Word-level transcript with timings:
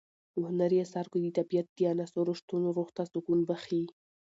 په 0.33 0.37
هنري 0.49 0.77
اثارو 0.85 1.11
کې 1.13 1.19
د 1.21 1.27
طبیعت 1.39 1.67
د 1.71 1.79
عناصرو 1.91 2.33
شتون 2.39 2.61
روح 2.75 2.89
ته 2.95 3.03
سکون 3.11 3.39
بښي. 3.47 3.83